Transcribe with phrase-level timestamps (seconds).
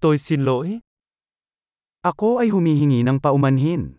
[0.00, 0.78] Tôi xin lỗi.
[2.02, 3.98] Ako ay humihingi ng paumanhin.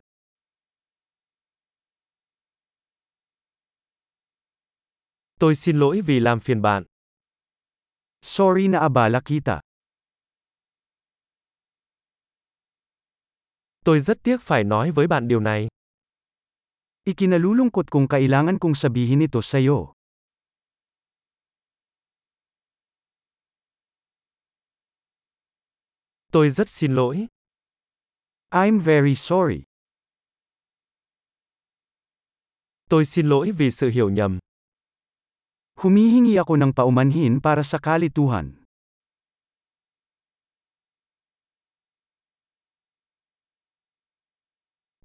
[5.40, 6.84] Tôi xin lỗi vì làm phiền bạn.
[8.22, 9.60] Sorry na abala kita.
[13.86, 15.68] Tôi rất tiếc phải nói với bạn điều này.
[17.04, 19.99] Ikinalulungkot kung kailangan kong sabihin ito sa'yo.
[26.32, 27.28] Tôi rất xin lỗi.
[28.50, 29.64] I'm very sorry.
[32.90, 34.40] Tôi xin lỗi vì sự hiểu nhầm.
[35.76, 38.64] Humihingi ako ng paumanhin para sa kalituhan.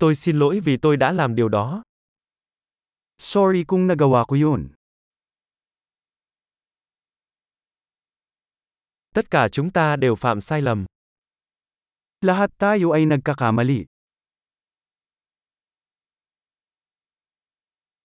[0.01, 1.83] Tôi xin lỗi vì tôi đã làm điều đó.
[3.19, 4.69] Sorry kung nagawa ko yun.
[9.15, 10.85] Tất cả chúng ta đều phạm sai lầm.
[12.25, 13.85] Lahat tayo ay nagkakamali.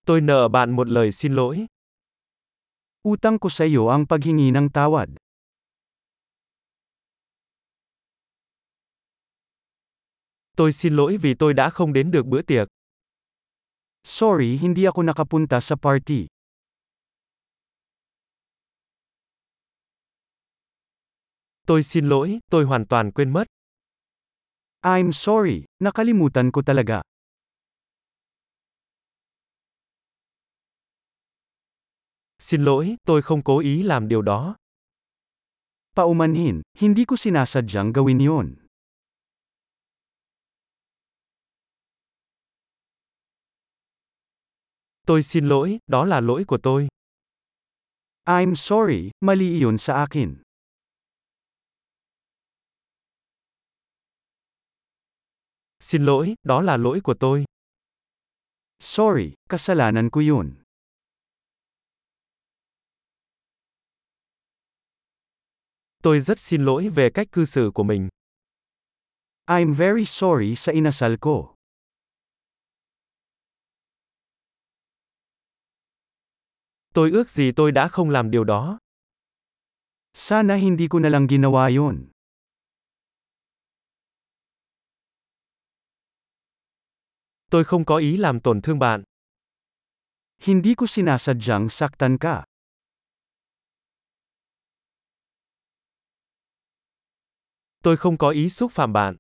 [0.06, 1.66] Tôi nợ bạn một lời xin lỗi.
[3.08, 5.16] Utang ko sa iyo ang paghingi ng tawad.
[10.58, 12.67] Tôi xin lỗi vì tôi đã không đến được bữa tiệc.
[14.04, 16.28] Sorry hindi ako nakapunta sa party.
[21.67, 23.48] Tôi xin lỗi, tôi hoàn toàn quên mất.
[24.82, 27.02] I'm sorry, nakalimutan ko talaga.
[32.40, 34.56] Xin lỗi, tôi không cố ý làm điều đó.
[35.96, 38.56] Paumanhin, hindi ko sinasadyang gawin yon.
[45.06, 46.88] Tôi xin lỗi, đó là lỗi của tôi.
[48.26, 50.42] I'm sorry, mali iyon sa akin.
[55.90, 57.45] Xin lỗi, đó là lỗi của tôi.
[58.80, 60.54] Sorry, kasalanan ko yun.
[66.04, 68.10] Tôi rất xin lỗi về cách cư xử của mình.
[69.45, 71.55] I'm very sorry sa inasal ko.
[76.94, 78.80] Tôi ước gì tôi đã không làm điều đó.
[80.14, 82.08] Sana hindi ko na lang ginawa yon.
[87.49, 89.04] Tôi không có ý làm tổn thương bạn.
[90.39, 92.45] Hindi ko sinasadyang saktan ka.
[97.83, 99.15] Tôi không có ý xúc phạm bạn.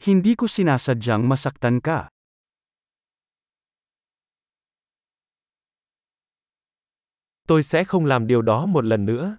[0.00, 2.08] Hindi ko sinasadyang masaktan ka.
[7.48, 9.36] Tôi sẽ không làm điều đó một lần nữa.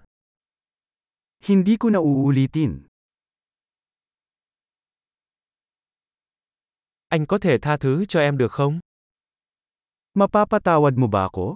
[1.42, 2.86] Hindi ko na uulitin.
[7.08, 8.80] Anh có thể tha thứ cho em được không?
[10.14, 11.54] Mapapatawad mo ba ako?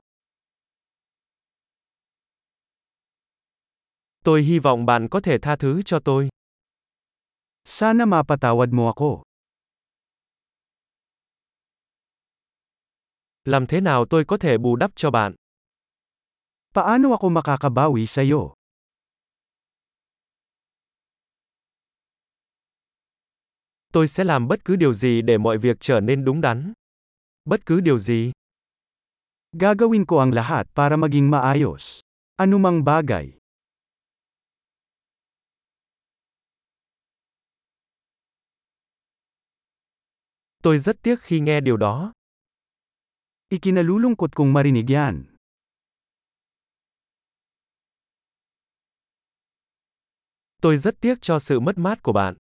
[4.25, 6.29] Tôi hy vọng bạn có thể tha thứ cho tôi.
[7.65, 9.23] Sana mapatawad mo ako.
[13.45, 15.35] Làm thế nào tôi có thể bù đắp cho bạn?
[16.75, 18.23] Paano ako makakabawi sa
[23.93, 26.73] Tôi sẽ làm bất cứ điều gì để mọi việc trở nên đúng đắn.
[27.45, 28.33] Bất cứ điều gì.
[29.53, 32.01] Gagawin ko ang lahat para maging maayos.
[32.37, 33.39] Anumang bagay.
[40.63, 42.13] Tôi rất tiếc khi nghe điều đó.
[43.49, 45.25] Ikinalulungkot kong marinig yan.
[50.63, 52.37] Tôi rất tiếc cho sự mất mát của bạn.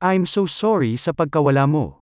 [0.00, 2.00] I'm so sorry sa pagkawala mo.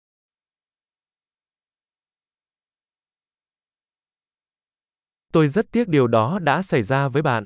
[5.33, 7.45] Tôi rất tiếc điều đó đã xảy ra với bạn.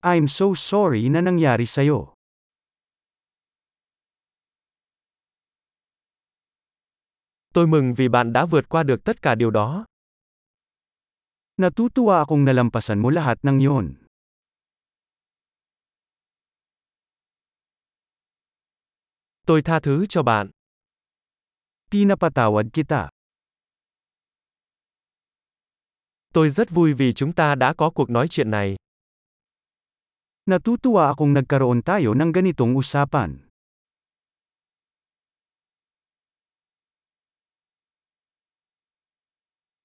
[0.00, 2.14] I'm so sorry na nangyari sa'yo.
[7.54, 9.84] Tôi mừng vì bạn đã vượt qua được tất cả điều đó.
[11.56, 14.05] Natutuwa akong nalampasan mo lahat ng yon.
[19.46, 20.50] Tôi tha thứ cho bạn.
[21.90, 23.08] Pinapatawad kita.
[26.34, 28.76] Tôi rất vui vì chúng ta đã có cuộc nói chuyện này.
[30.46, 33.45] Natutuwa akong nagkaroon tayo ng ganitong usapan.